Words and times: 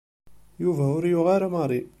Yuba 0.63 0.83
ur 0.97 1.03
yuɣ 1.11 1.27
ara 1.35 1.47
Mary. 1.55 1.81